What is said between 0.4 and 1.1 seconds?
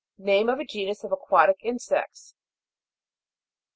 of a genus